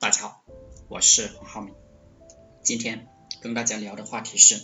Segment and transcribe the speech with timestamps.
[0.00, 0.42] 大家好，
[0.88, 1.74] 我是黄浩明。
[2.62, 3.06] 今天
[3.42, 4.62] 跟大家聊的话题是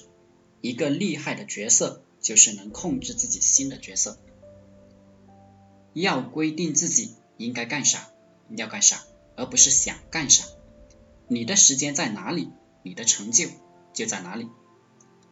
[0.62, 4.18] 一个厉害的角色，就是能控制自己心的角色。
[5.92, 8.08] 要规定自己应该干啥，
[8.56, 9.04] 要干啥，
[9.36, 10.46] 而不是想干啥。
[11.28, 12.48] 你的时间在哪里，
[12.82, 13.46] 你的成就
[13.92, 14.48] 就在哪里。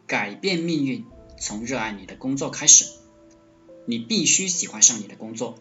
[0.05, 1.03] 改变命运
[1.39, 2.85] 从热爱你的工作开始。
[3.87, 5.55] 你必须喜欢上你的工作，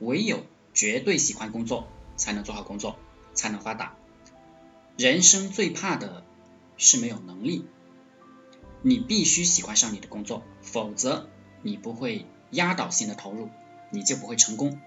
[0.00, 0.44] 唯有
[0.74, 2.98] 绝对喜欢工作，才能做好工作。
[3.36, 3.94] 才能发达。
[4.96, 6.24] 人生最怕的
[6.76, 7.64] 是没有能力。
[8.82, 11.28] 你必须喜欢上你的工作，否则
[11.62, 13.48] 你不会压倒性的投入，
[13.90, 14.80] 你就不会成功。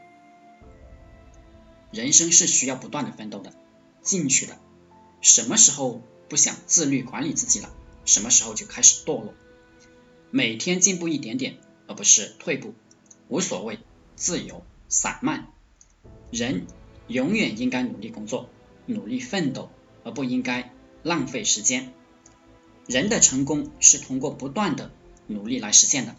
[1.91, 3.53] 人生是需要不断的奋斗的，
[4.01, 4.57] 进取的。
[5.21, 7.73] 什么时候不想自律管理自己了，
[8.05, 9.33] 什么时候就开始堕落。
[10.31, 11.57] 每天进步一点点，
[11.87, 12.73] 而不是退步，
[13.27, 13.79] 无所谓，
[14.15, 15.51] 自由散漫。
[16.31, 16.67] 人。
[17.09, 18.49] 永远应该努力工作，
[18.85, 19.69] 努力奋斗，
[20.03, 20.71] 而不应该
[21.03, 21.91] 浪费时间。
[22.87, 24.91] 人的成功是通过不断的
[25.27, 26.15] 努力来实现的。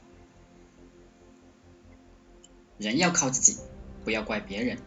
[2.76, 3.58] 人要靠自己，
[4.04, 4.78] 不要怪别人，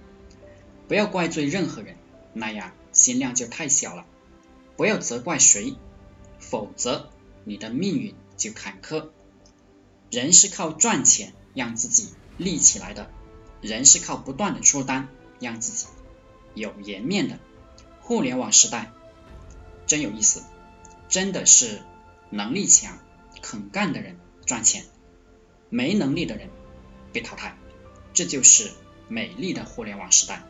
[0.88, 1.96] 不要怪罪任何人，
[2.34, 4.06] 那样心量就太小了。
[4.76, 5.76] 不要责怪谁，
[6.40, 7.10] 否则
[7.46, 9.10] 你的命运就坎坷。
[10.12, 13.10] 人是靠赚钱让自己立起来的，
[13.62, 15.08] 人是靠不断的出单。
[15.44, 15.86] 让自己
[16.56, 17.38] 有颜面的
[18.02, 18.92] 互联网时代
[19.86, 20.44] 真有意思，
[21.10, 21.82] 真的是
[22.30, 22.98] 能力强、
[23.42, 24.86] 肯干的人赚钱，
[25.70, 26.50] 没能力的人
[27.12, 27.58] 被淘汰，
[28.14, 28.72] 这就是
[29.08, 30.44] 美丽的互联网时代。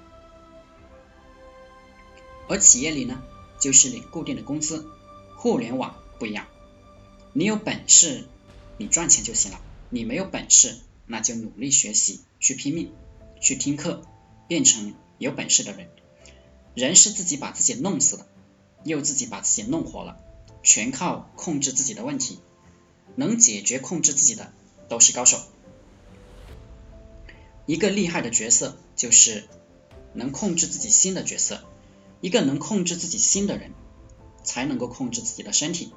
[2.48, 3.22] 而企业里呢，
[3.60, 4.86] 就是你固定的工资，
[5.38, 6.48] 互联网不一样，
[7.34, 8.26] 你有本事
[8.78, 10.78] 你赚钱就行了，你没有本事
[11.08, 12.92] 那就努力学习，去拼命，
[13.42, 14.04] 去听课。
[14.48, 15.90] 变成有本事的人，
[16.76, 18.28] 人是自己把自己弄死的，
[18.84, 20.18] 又自己把自己弄活了，
[20.62, 22.40] 全靠控制自己的问题，
[23.16, 24.54] 能解决控制自己的
[24.90, 25.40] 都是高手。
[27.66, 29.48] 一个厉害的角色就是
[30.14, 31.64] 能控制自己心的角色，
[32.20, 33.72] 一个能控制自己心的人，
[34.44, 35.94] 才能够控制自己的身体。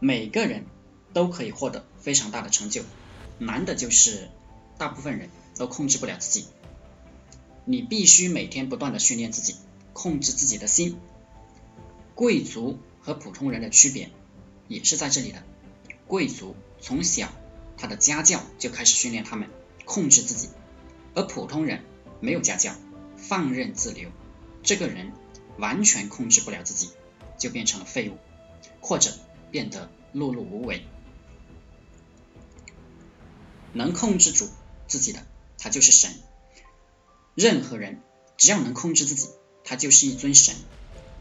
[0.00, 0.64] 每个人
[1.12, 2.82] 都可以获得非常大的成就，
[3.38, 4.30] 难的就是
[4.78, 6.46] 大部分人都控制不了自己。
[7.64, 9.56] 你必须每天不断的训练自己，
[9.92, 10.98] 控制自己的心。
[12.14, 14.10] 贵族和普通人的区别
[14.68, 15.42] 也是在这里的。
[16.06, 17.32] 贵族从小
[17.76, 19.48] 他的家教就开始训练他们
[19.84, 20.48] 控制自己，
[21.14, 21.82] 而普通人
[22.20, 22.74] 没有家教，
[23.16, 24.10] 放任自流，
[24.62, 25.12] 这个人
[25.58, 26.90] 完全控制不了自己，
[27.38, 28.18] 就变成了废物，
[28.80, 29.12] 或者
[29.50, 30.84] 变得碌碌无为。
[33.72, 34.48] 能控制住
[34.86, 35.26] 自己的，
[35.58, 36.12] 他就是神。
[37.34, 38.00] 任何人
[38.36, 39.28] 只要能控制自己，
[39.64, 40.54] 他就是一尊神。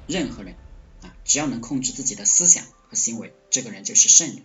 [0.06, 0.56] 任何人
[1.02, 4.44] 啊，只要能控制自己的思想和行为，这个人就是圣人。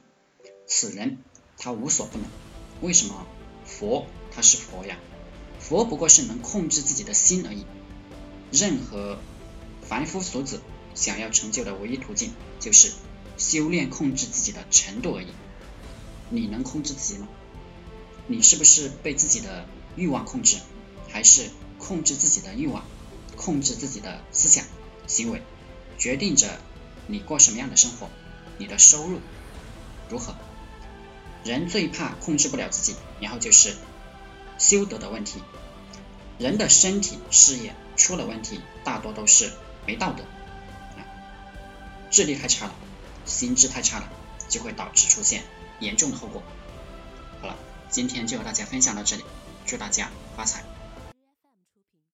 [0.66, 1.18] 此人
[1.58, 2.26] 他无所不能。
[2.80, 3.26] 为什么
[3.66, 4.98] 佛他是佛呀？
[5.60, 7.66] 佛不过是能控制自己的心而已。
[8.50, 9.18] 任何
[9.82, 10.62] 凡夫俗子
[10.94, 12.92] 想要成就的唯一途径，就是
[13.36, 15.26] 修炼控制自己的程度而已。
[16.30, 17.28] 你能控制自己吗？
[18.26, 20.56] 你是不是被自己的欲望控制？
[21.10, 22.84] 还是控制自己的欲望，
[23.36, 24.64] 控制自己的思想
[25.06, 25.42] 行为，
[25.98, 26.58] 决定着
[27.06, 28.08] 你过什么样的生活，
[28.58, 29.20] 你的收入
[30.08, 30.34] 如何。
[31.44, 33.74] 人最怕控制不了自己，然后就是
[34.58, 35.40] 修德的问题。
[36.38, 39.50] 人的身体、事业出了问题，大多都是
[39.86, 40.22] 没道德，
[40.96, 41.02] 啊，
[42.10, 42.74] 智力太差了，
[43.24, 44.08] 心智太差了，
[44.48, 45.42] 就会导致出现
[45.80, 46.42] 严重的后果。
[47.40, 47.56] 好了，
[47.88, 49.24] 今天就和大家分享到这里，
[49.66, 50.62] 祝大家发财。